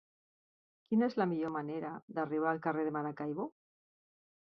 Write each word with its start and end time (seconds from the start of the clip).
Quina 0.93 1.09
és 1.11 1.17
la 1.23 1.27
millor 1.35 1.53
manera 1.57 1.93
d'arribar 2.17 2.51
al 2.55 2.65
carrer 2.67 2.89
de 2.91 2.97
Maracaibo? 3.01 3.51